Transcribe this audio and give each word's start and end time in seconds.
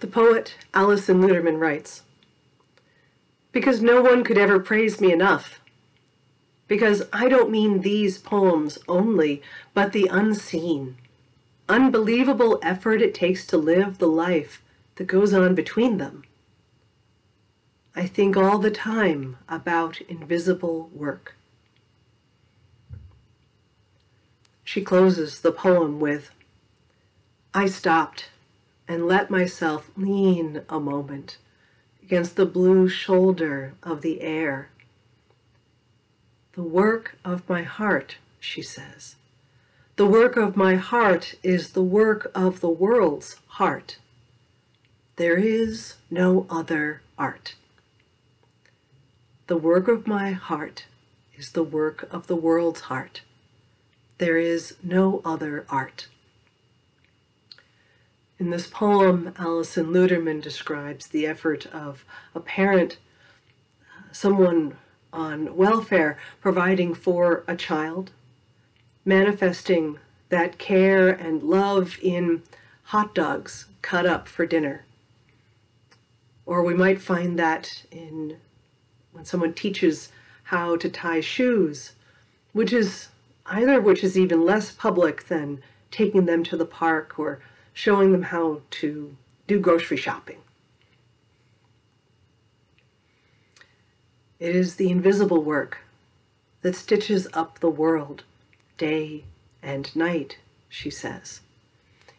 The 0.00 0.06
poet 0.06 0.56
Alison 0.72 1.20
Luterman 1.20 1.60
writes, 1.60 2.04
Because 3.52 3.82
no 3.82 4.00
one 4.00 4.24
could 4.24 4.38
ever 4.38 4.58
praise 4.58 4.98
me 4.98 5.12
enough. 5.12 5.60
Because 6.66 7.02
I 7.12 7.28
don't 7.28 7.50
mean 7.50 7.80
these 7.82 8.16
poems 8.16 8.78
only, 8.88 9.42
but 9.74 9.92
the 9.92 10.06
unseen, 10.06 10.96
unbelievable 11.68 12.58
effort 12.62 13.02
it 13.02 13.12
takes 13.12 13.46
to 13.48 13.58
live 13.58 13.98
the 13.98 14.08
life 14.08 14.62
that 14.96 15.04
goes 15.04 15.34
on 15.34 15.54
between 15.54 15.98
them. 15.98 16.24
I 17.94 18.06
think 18.06 18.38
all 18.38 18.58
the 18.58 18.70
time 18.70 19.36
about 19.50 20.00
invisible 20.02 20.88
work. 20.94 21.36
She 24.64 24.80
closes 24.80 25.40
the 25.40 25.52
poem 25.52 26.00
with, 26.00 26.30
I 27.52 27.66
stopped 27.66 28.30
and 28.90 29.06
let 29.06 29.30
myself 29.30 29.88
lean 29.96 30.62
a 30.68 30.80
moment 30.80 31.38
against 32.02 32.34
the 32.34 32.44
blue 32.44 32.88
shoulder 32.88 33.72
of 33.84 34.02
the 34.02 34.20
air. 34.20 34.68
The 36.54 36.64
work 36.64 37.16
of 37.24 37.48
my 37.48 37.62
heart, 37.62 38.16
she 38.40 38.62
says. 38.62 39.14
The 39.94 40.06
work 40.06 40.36
of 40.36 40.56
my 40.56 40.74
heart 40.74 41.36
is 41.44 41.70
the 41.70 41.84
work 41.84 42.32
of 42.34 42.58
the 42.58 42.68
world's 42.68 43.36
heart. 43.46 43.98
There 45.14 45.36
is 45.36 45.94
no 46.10 46.48
other 46.50 47.02
art. 47.16 47.54
The 49.46 49.56
work 49.56 49.86
of 49.86 50.08
my 50.08 50.32
heart 50.32 50.86
is 51.36 51.52
the 51.52 51.62
work 51.62 52.08
of 52.10 52.26
the 52.26 52.34
world's 52.34 52.80
heart. 52.80 53.22
There 54.18 54.36
is 54.36 54.74
no 54.82 55.22
other 55.24 55.64
art. 55.70 56.08
In 58.40 58.48
this 58.48 58.66
poem, 58.66 59.34
Alison 59.38 59.88
Luterman 59.88 60.40
describes 60.40 61.08
the 61.08 61.26
effort 61.26 61.66
of 61.66 62.06
a 62.34 62.40
parent, 62.40 62.96
someone 64.12 64.78
on 65.12 65.54
welfare, 65.54 66.18
providing 66.40 66.94
for 66.94 67.44
a 67.46 67.54
child, 67.54 68.12
manifesting 69.04 69.98
that 70.30 70.56
care 70.56 71.10
and 71.10 71.42
love 71.42 71.98
in 72.00 72.42
hot 72.84 73.14
dogs 73.14 73.66
cut 73.82 74.06
up 74.06 74.26
for 74.26 74.46
dinner. 74.46 74.86
Or 76.46 76.62
we 76.62 76.72
might 76.72 77.02
find 77.02 77.38
that 77.38 77.82
in 77.90 78.38
when 79.12 79.26
someone 79.26 79.52
teaches 79.52 80.12
how 80.44 80.76
to 80.76 80.88
tie 80.88 81.20
shoes, 81.20 81.92
which 82.54 82.72
is 82.72 83.08
either 83.44 83.82
which 83.82 84.02
is 84.02 84.18
even 84.18 84.46
less 84.46 84.72
public 84.72 85.28
than 85.28 85.62
taking 85.90 86.24
them 86.24 86.42
to 86.44 86.56
the 86.56 86.64
park 86.64 87.18
or 87.18 87.42
showing 87.80 88.12
them 88.12 88.24
how 88.24 88.60
to 88.68 89.16
do 89.46 89.58
grocery 89.58 89.96
shopping. 89.96 90.36
It 94.38 94.54
is 94.54 94.76
the 94.76 94.90
invisible 94.90 95.42
work 95.42 95.78
that 96.60 96.76
stitches 96.76 97.26
up 97.32 97.58
the 97.60 97.70
world 97.70 98.24
day 98.76 99.24
and 99.62 99.96
night, 99.96 100.36
she 100.68 100.90
says. 100.90 101.40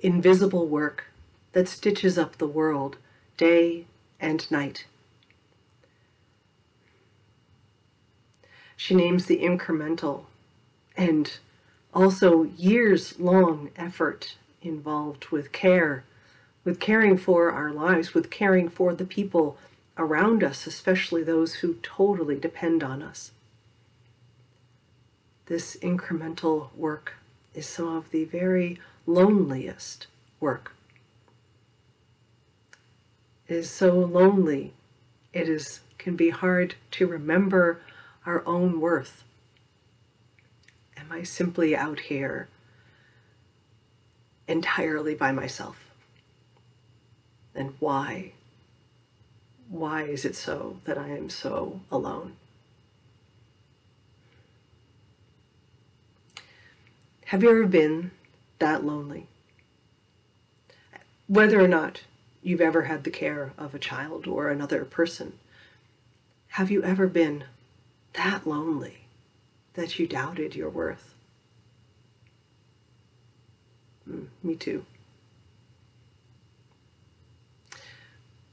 Invisible 0.00 0.66
work 0.66 1.04
that 1.52 1.68
stitches 1.68 2.16
up 2.16 2.38
the 2.38 2.46
world 2.46 2.96
day 3.36 3.84
and 4.18 4.50
night. 4.50 4.86
She 8.74 8.94
names 8.94 9.26
the 9.26 9.40
incremental 9.40 10.24
and 10.96 11.30
also 11.92 12.44
years 12.44 13.20
long 13.20 13.68
effort 13.76 14.36
involved 14.62 15.28
with 15.28 15.52
care, 15.52 16.04
with 16.64 16.80
caring 16.80 17.16
for 17.16 17.50
our 17.50 17.72
lives, 17.72 18.14
with 18.14 18.30
caring 18.30 18.68
for 18.68 18.94
the 18.94 19.04
people 19.04 19.58
around 19.98 20.42
us, 20.42 20.66
especially 20.66 21.22
those 21.22 21.56
who 21.56 21.74
totally 21.82 22.38
depend 22.38 22.82
on 22.82 23.02
us. 23.02 23.32
This 25.46 25.76
incremental 25.76 26.74
work 26.74 27.14
is 27.54 27.66
some 27.66 27.88
of 27.88 28.10
the 28.10 28.24
very 28.24 28.78
loneliest 29.06 30.06
work. 30.40 30.74
It 33.48 33.56
is 33.56 33.70
so 33.70 33.98
lonely, 33.98 34.72
it 35.32 35.48
is 35.48 35.80
can 36.02 36.16
be 36.16 36.30
hard 36.30 36.74
to 36.90 37.06
remember 37.06 37.80
our 38.26 38.44
own 38.44 38.80
worth? 38.80 39.22
Am 40.96 41.12
I 41.12 41.22
simply 41.22 41.76
out 41.76 42.00
here 42.00 42.48
entirely 44.52 45.14
by 45.14 45.32
myself? 45.32 45.76
And 47.54 47.74
why? 47.80 48.32
Why 49.68 50.02
is 50.02 50.24
it 50.24 50.36
so 50.36 50.78
that 50.84 50.96
I 50.96 51.08
am 51.08 51.28
so 51.30 51.80
alone? 51.90 52.36
Have 57.26 57.42
you 57.42 57.50
ever 57.50 57.66
been 57.66 58.10
that 58.58 58.84
lonely? 58.84 59.26
Whether 61.26 61.60
or 61.60 61.68
not 61.68 62.02
you've 62.42 62.60
ever 62.60 62.82
had 62.82 63.04
the 63.04 63.10
care 63.10 63.52
of 63.56 63.74
a 63.74 63.78
child 63.78 64.26
or 64.26 64.50
another 64.50 64.84
person, 64.84 65.38
have 66.48 66.70
you 66.70 66.82
ever 66.82 67.06
been 67.06 67.44
that 68.12 68.46
lonely 68.46 69.02
that 69.74 69.98
you 69.98 70.06
doubted 70.06 70.54
your 70.54 70.68
worth. 70.68 71.14
Mm, 74.08 74.26
me 74.42 74.56
too. 74.56 74.84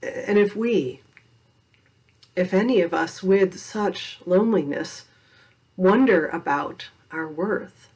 And 0.01 0.37
if 0.37 0.55
we, 0.55 1.01
if 2.35 2.53
any 2.53 2.81
of 2.81 2.93
us 2.93 3.21
with 3.21 3.59
such 3.59 4.19
loneliness, 4.25 5.05
wonder 5.75 6.27
about 6.27 6.89
our 7.11 7.27
worth, 7.27 7.89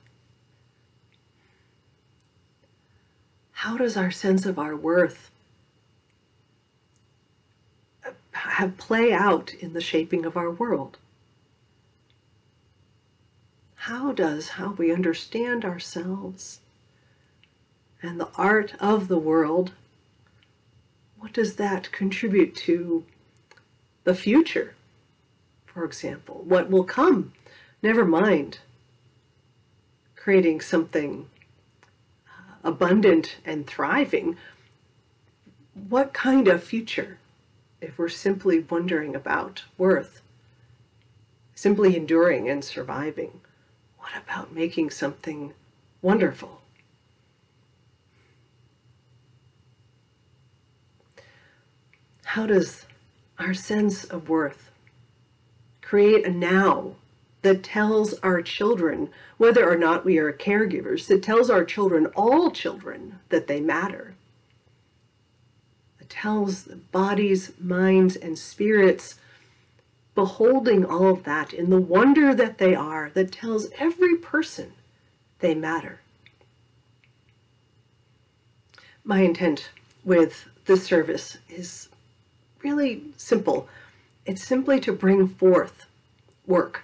how 3.51 3.77
does 3.77 3.95
our 3.95 4.11
sense 4.11 4.45
of 4.45 4.59
our 4.59 4.75
worth 4.75 5.29
have 8.31 8.77
play 8.77 9.13
out 9.13 9.53
in 9.53 9.73
the 9.73 9.81
shaping 9.81 10.25
of 10.25 10.35
our 10.35 10.51
world? 10.51 10.97
how 13.83 14.13
does 14.13 14.47
how 14.47 14.71
we 14.71 14.93
understand 14.93 15.65
ourselves 15.65 16.61
and 18.03 18.19
the 18.19 18.29
art 18.35 18.75
of 18.81 19.07
the 19.07 19.17
world, 19.17 19.71
what 21.17 21.31
does 21.31 21.55
that 21.55 21.91
contribute 21.93 22.53
to 22.53 23.05
the 24.03 24.13
future, 24.13 24.75
for 25.65 25.85
example? 25.85 26.43
What 26.45 26.69
will 26.69 26.83
come? 26.83 27.31
Never 27.81 28.03
mind 28.03 28.59
creating 30.17 30.59
something 30.59 31.29
uh, 32.27 32.55
abundant 32.63 33.37
and 33.45 33.65
thriving. 33.65 34.37
What 35.73 36.13
kind 36.13 36.49
of 36.49 36.63
future 36.63 37.17
if 37.79 37.97
we're 37.97 38.09
simply 38.09 38.59
wondering 38.59 39.15
about 39.15 39.63
worth, 39.77 40.21
simply 41.55 41.95
enduring 41.95 42.49
and 42.49 42.63
surviving? 42.63 43.39
What 43.97 44.11
about 44.21 44.53
making 44.53 44.89
something 44.89 45.53
wonderful? 46.01 46.62
How 52.33 52.47
does 52.47 52.87
our 53.37 53.53
sense 53.53 54.05
of 54.05 54.27
worth 54.27 54.71
create 55.83 56.25
a 56.25 56.31
now 56.31 56.95
that 57.43 57.61
tells 57.61 58.15
our 58.21 58.41
children, 58.41 59.11
whether 59.37 59.71
or 59.71 59.77
not 59.77 60.03
we 60.03 60.17
are 60.17 60.33
caregivers, 60.33 61.05
that 61.09 61.21
tells 61.21 61.51
our 61.51 61.63
children, 61.63 62.07
all 62.15 62.49
children, 62.49 63.19
that 63.29 63.45
they 63.45 63.61
matter? 63.61 64.15
That 65.99 66.09
tells 66.09 66.63
the 66.63 66.77
bodies, 66.77 67.51
minds, 67.59 68.15
and 68.15 68.35
spirits 68.35 69.19
beholding 70.15 70.83
all 70.85 71.11
of 71.11 71.25
that 71.25 71.53
in 71.53 71.69
the 71.69 71.79
wonder 71.79 72.33
that 72.33 72.57
they 72.57 72.73
are, 72.73 73.11
that 73.13 73.31
tells 73.31 73.67
every 73.77 74.15
person 74.15 74.73
they 75.37 75.53
matter. 75.53 75.99
My 79.03 79.19
intent 79.19 79.69
with 80.03 80.47
this 80.65 80.83
service 80.83 81.37
is 81.47 81.89
really 82.63 83.03
simple. 83.17 83.67
It's 84.25 84.43
simply 84.43 84.79
to 84.81 84.93
bring 84.93 85.27
forth 85.27 85.85
work, 86.47 86.83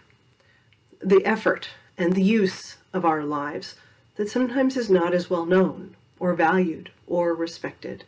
the 1.02 1.26
effort 1.26 1.70
and 1.98 2.14
the 2.14 2.24
use 2.24 2.78
of 2.94 3.06
our 3.06 3.24
lives 3.24 3.76
that 4.16 4.30
sometimes 4.30 4.76
is 4.76 4.90
not 4.90 5.14
as 5.14 5.30
well 5.30 5.46
known 5.46 5.96
or 6.20 6.34
valued 6.34 6.92
or 7.08 7.34
respected. 7.34 8.04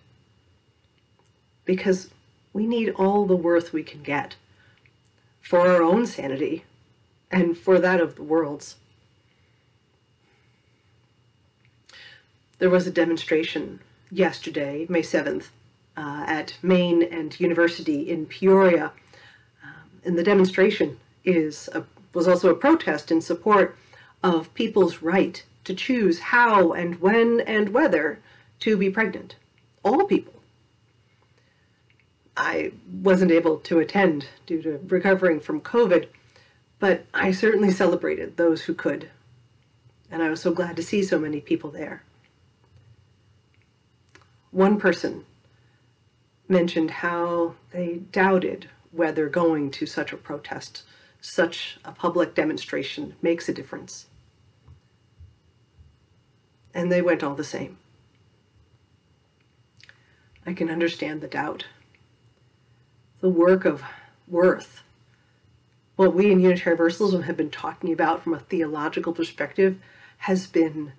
Because 1.64 2.10
we 2.54 2.68
need 2.68 2.90
all 2.92 3.26
the 3.26 3.36
worth 3.36 3.72
we 3.72 3.84
can 3.84 4.04
get 4.04 4.36
for 5.42 5.62
our 5.68 5.82
own 5.82 6.06
sanity 6.06 6.66
and 7.32 7.58
for 7.58 7.80
that 7.80 8.02
of 8.02 8.16
the 8.16 8.24
world's. 8.24 8.76
There 12.60 12.70
was 12.70 12.86
a 12.86 12.92
demonstration 12.92 13.80
yesterday, 14.12 14.86
May 14.90 15.02
7th, 15.02 15.48
uh, 15.98 16.24
at 16.28 16.54
Main 16.62 17.04
and 17.04 17.38
University 17.40 18.10
in 18.10 18.26
Peoria. 18.26 18.92
Um, 19.64 19.90
and 20.06 20.18
the 20.18 20.24
demonstration 20.24 21.00
is 21.24 21.70
a, 21.74 21.84
was 22.14 22.28
also 22.28 22.50
a 22.50 22.56
protest 22.56 23.12
in 23.12 23.22
support 23.22 23.76
of 24.24 24.54
people's 24.54 25.02
right 25.02 25.44
to 25.64 25.74
choose 25.74 26.20
how 26.20 26.74
and 26.74 27.00
when 27.02 27.42
and 27.42 27.70
whether 27.70 28.20
to 28.60 28.78
be 28.78 28.90
pregnant. 28.90 29.36
All 29.84 30.06
people. 30.06 30.34
I 32.38 32.72
wasn't 33.02 33.32
able 33.32 33.58
to 33.60 33.80
attend 33.80 34.28
due 34.46 34.62
to 34.62 34.80
recovering 34.88 35.40
from 35.40 35.62
COVID, 35.62 36.08
but 36.80 37.06
I 37.14 37.32
certainly 37.32 37.72
celebrated 37.72 38.38
those 38.38 38.64
who 38.64 38.74
could. 38.74 39.10
And 40.10 40.24
I 40.24 40.30
was 40.30 40.42
so 40.42 40.52
glad 40.52 40.76
to 40.78 40.84
see 40.84 41.04
so 41.04 41.20
many 41.20 41.42
people 41.42 41.72
there. 41.72 42.04
One 44.52 44.80
person 44.80 45.26
mentioned 46.52 46.92
how 46.92 47.56
they 47.72 48.02
doubted 48.12 48.70
whether 48.92 49.30
going 49.30 49.72
to 49.72 49.86
such 49.86 50.12
a 50.12 50.18
protest, 50.18 50.84
such 51.22 51.80
a 51.86 51.92
public 51.92 52.36
demonstration, 52.36 53.16
makes 53.22 53.48
a 53.48 53.54
difference. 53.54 54.08
And 56.74 56.92
they 56.92 57.02
went 57.02 57.24
all 57.24 57.36
the 57.36 57.44
same. 57.44 57.78
I 60.46 60.54
can 60.54 60.70
understand 60.70 61.22
the 61.22 61.28
doubt. 61.28 61.66
The 63.22 63.30
work 63.30 63.66
of 63.66 63.84
worth, 64.28 64.84
what 65.96 66.14
we 66.14 66.32
in 66.32 66.40
Unitarian 66.40 66.78
Universalism 66.78 67.24
have 67.24 67.38
been 67.38 67.52
talking 67.52 67.94
about 67.94 68.24
from 68.24 68.34
a 68.34 68.40
theological 68.40 69.14
perspective, 69.14 69.78
has 70.20 70.48
been 70.48 70.94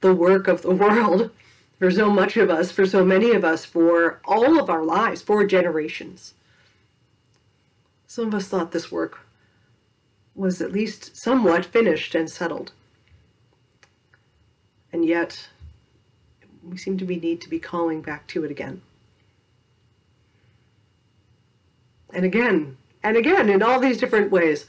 the 0.00 0.14
work 0.14 0.48
of 0.48 0.62
the 0.62 0.70
world 0.74 1.30
for 1.78 1.90
so 1.90 2.10
much 2.10 2.36
of 2.36 2.50
us, 2.50 2.72
for 2.72 2.86
so 2.86 3.04
many 3.04 3.32
of 3.32 3.44
us, 3.44 3.64
for 3.64 4.20
all 4.24 4.58
of 4.58 4.68
our 4.68 4.84
lives, 4.84 5.22
for 5.22 5.46
generations. 5.46 6.34
Some 8.06 8.28
of 8.28 8.34
us 8.34 8.48
thought 8.48 8.72
this 8.72 8.90
work 8.90 9.20
was 10.34 10.60
at 10.60 10.72
least 10.72 11.16
somewhat 11.16 11.64
finished 11.64 12.14
and 12.14 12.30
settled. 12.30 12.72
And 14.92 15.04
yet, 15.04 15.48
we 16.68 16.76
seem 16.76 16.98
to 16.98 17.04
be 17.04 17.16
need 17.16 17.40
to 17.42 17.48
be 17.48 17.58
calling 17.58 18.00
back 18.00 18.26
to 18.28 18.44
it 18.44 18.50
again. 18.50 18.80
And 22.14 22.24
again, 22.24 22.76
and 23.02 23.16
again, 23.16 23.48
in 23.48 23.62
all 23.62 23.78
these 23.78 23.98
different 23.98 24.30
ways. 24.30 24.66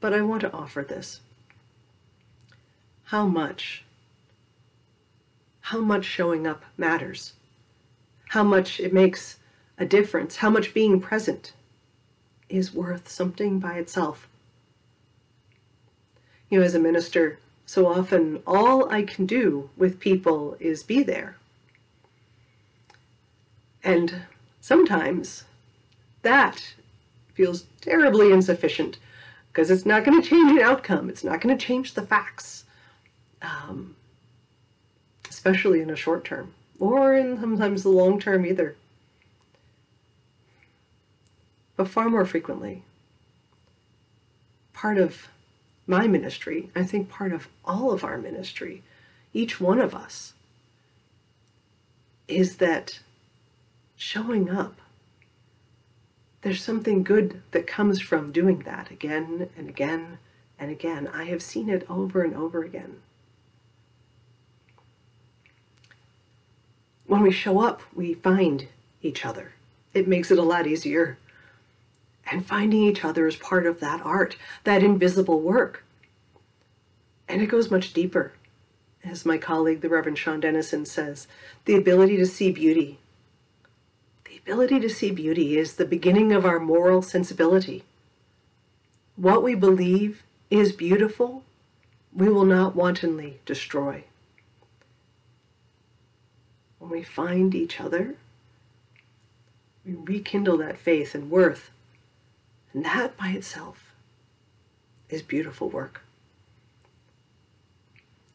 But 0.00 0.12
I 0.12 0.20
want 0.20 0.40
to 0.42 0.52
offer 0.52 0.82
this 0.82 1.20
how 3.04 3.26
much, 3.26 3.84
how 5.60 5.80
much 5.80 6.04
showing 6.04 6.46
up 6.46 6.64
matters, 6.76 7.34
how 8.28 8.42
much 8.42 8.80
it 8.80 8.92
makes 8.92 9.38
a 9.78 9.84
difference, 9.84 10.36
how 10.36 10.50
much 10.50 10.74
being 10.74 11.00
present 11.00 11.52
is 12.48 12.74
worth 12.74 13.08
something 13.08 13.58
by 13.58 13.74
itself. 13.74 14.28
You 16.48 16.58
know, 16.60 16.64
as 16.64 16.74
a 16.74 16.78
minister, 16.78 17.38
so 17.66 17.86
often 17.86 18.42
all 18.46 18.90
I 18.90 19.02
can 19.02 19.26
do 19.26 19.70
with 19.76 20.00
people 20.00 20.56
is 20.60 20.82
be 20.82 21.02
there. 21.02 21.36
And 23.82 24.22
sometimes 24.60 25.44
that 26.22 26.74
feels 27.34 27.66
terribly 27.80 28.32
insufficient 28.32 28.98
because 29.48 29.70
it's 29.70 29.86
not 29.86 30.04
going 30.04 30.20
to 30.20 30.28
change 30.28 30.50
an 30.52 30.60
outcome. 30.60 31.08
It's 31.08 31.24
not 31.24 31.40
going 31.40 31.56
to 31.56 31.66
change 31.66 31.94
the 31.94 32.06
facts 32.06 32.63
um, 33.42 33.96
especially 35.28 35.80
in 35.80 35.90
a 35.90 35.96
short 35.96 36.24
term 36.24 36.54
or 36.78 37.14
in 37.14 37.40
sometimes 37.40 37.82
the 37.82 37.88
long 37.88 38.20
term 38.20 38.46
either. 38.46 38.76
But 41.76 41.88
far 41.88 42.08
more 42.08 42.24
frequently, 42.24 42.82
part 44.72 44.98
of 44.98 45.28
my 45.86 46.06
ministry, 46.06 46.70
I 46.74 46.84
think 46.84 47.08
part 47.08 47.32
of 47.32 47.48
all 47.64 47.90
of 47.90 48.04
our 48.04 48.18
ministry, 48.18 48.82
each 49.32 49.60
one 49.60 49.80
of 49.80 49.94
us, 49.94 50.34
is 52.28 52.56
that 52.56 53.00
showing 53.96 54.50
up. 54.50 54.80
There's 56.42 56.62
something 56.62 57.02
good 57.02 57.42
that 57.52 57.66
comes 57.66 58.00
from 58.00 58.30
doing 58.30 58.60
that 58.60 58.90
again 58.90 59.48
and 59.56 59.68
again 59.68 60.18
and 60.58 60.70
again. 60.70 61.08
I 61.08 61.24
have 61.24 61.42
seen 61.42 61.68
it 61.68 61.86
over 61.88 62.22
and 62.22 62.34
over 62.34 62.62
again. 62.62 63.00
When 67.14 67.22
we 67.22 67.30
show 67.30 67.60
up, 67.60 67.80
we 67.94 68.14
find 68.14 68.66
each 69.00 69.24
other. 69.24 69.52
It 69.92 70.08
makes 70.08 70.32
it 70.32 70.38
a 70.38 70.42
lot 70.42 70.66
easier. 70.66 71.16
And 72.28 72.44
finding 72.44 72.82
each 72.82 73.04
other 73.04 73.28
is 73.28 73.36
part 73.36 73.66
of 73.66 73.78
that 73.78 74.04
art, 74.04 74.36
that 74.64 74.82
invisible 74.82 75.38
work. 75.38 75.84
And 77.28 77.40
it 77.40 77.46
goes 77.46 77.70
much 77.70 77.92
deeper. 77.92 78.32
As 79.04 79.24
my 79.24 79.38
colleague, 79.38 79.80
the 79.80 79.88
Reverend 79.88 80.18
Sean 80.18 80.40
Dennison, 80.40 80.84
says, 80.84 81.28
the 81.66 81.76
ability 81.76 82.16
to 82.16 82.26
see 82.26 82.50
beauty. 82.50 82.98
The 84.24 84.38
ability 84.38 84.80
to 84.80 84.90
see 84.90 85.12
beauty 85.12 85.56
is 85.56 85.74
the 85.74 85.84
beginning 85.84 86.32
of 86.32 86.44
our 86.44 86.58
moral 86.58 87.00
sensibility. 87.00 87.84
What 89.14 89.40
we 89.40 89.54
believe 89.54 90.24
is 90.50 90.72
beautiful, 90.72 91.44
we 92.12 92.28
will 92.28 92.44
not 92.44 92.74
wantonly 92.74 93.38
destroy 93.46 94.02
when 96.78 96.90
we 96.90 97.02
find 97.02 97.54
each 97.54 97.80
other, 97.80 98.16
we 99.84 99.94
rekindle 99.94 100.58
that 100.58 100.78
faith 100.78 101.14
and 101.14 101.30
worth. 101.30 101.70
And 102.72 102.84
that 102.84 103.16
by 103.16 103.28
itself 103.30 103.94
is 105.08 105.22
beautiful 105.22 105.68
work. 105.68 106.02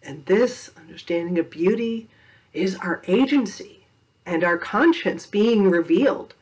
And 0.01 0.25
this 0.25 0.71
understanding 0.77 1.37
of 1.37 1.49
beauty 1.49 2.07
is 2.53 2.75
our 2.77 3.01
agency 3.07 3.85
and 4.25 4.43
our 4.43 4.57
conscience 4.57 5.25
being 5.25 5.69
revealed 5.69 6.33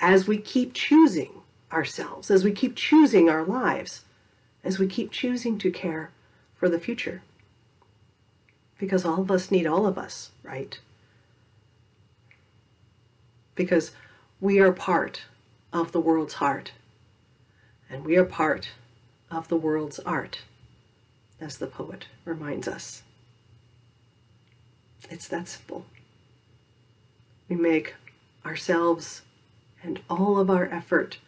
as 0.00 0.26
we 0.26 0.38
keep 0.38 0.74
choosing 0.74 1.30
ourselves, 1.72 2.30
as 2.30 2.44
we 2.44 2.52
keep 2.52 2.76
choosing 2.76 3.28
our 3.28 3.44
lives, 3.44 4.02
as 4.64 4.78
we 4.78 4.86
keep 4.86 5.10
choosing 5.10 5.58
to 5.58 5.70
care 5.70 6.10
for 6.56 6.68
the 6.68 6.80
future. 6.80 7.22
Because 8.78 9.04
all 9.04 9.20
of 9.20 9.30
us 9.30 9.50
need 9.50 9.66
all 9.66 9.86
of 9.86 9.96
us, 9.96 10.30
right? 10.42 10.78
Because 13.56 13.90
we 14.40 14.60
are 14.60 14.70
part 14.70 15.22
of 15.72 15.90
the 15.90 16.00
world's 16.00 16.34
heart 16.34 16.72
and 17.90 18.04
we 18.04 18.16
are 18.16 18.24
part 18.24 18.70
of 19.30 19.48
the 19.48 19.56
world's 19.56 19.98
art, 20.00 20.40
as 21.40 21.58
the 21.58 21.66
poet 21.66 22.06
reminds 22.24 22.68
us. 22.68 23.02
It's 25.10 25.28
that 25.28 25.48
simple. 25.48 25.86
We 27.48 27.56
make 27.56 27.94
ourselves 28.44 29.22
and 29.82 30.00
all 30.10 30.38
of 30.38 30.50
our 30.50 30.66
effort 30.66 31.18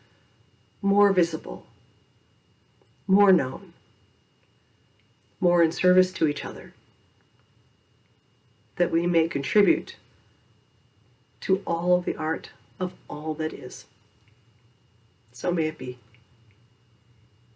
more 0.82 1.12
visible, 1.12 1.66
more 3.06 3.32
known, 3.32 3.72
more 5.40 5.62
in 5.62 5.72
service 5.72 6.12
to 6.12 6.26
each 6.26 6.44
other, 6.44 6.74
that 8.76 8.90
we 8.90 9.06
may 9.06 9.28
contribute 9.28 9.96
to 11.40 11.62
all 11.66 12.00
the 12.00 12.16
art 12.16 12.50
of 12.80 12.92
all 13.08 13.34
that 13.34 13.52
is. 13.52 13.86
So 15.32 15.52
may 15.52 15.66
it 15.66 15.78
be. 15.78 15.98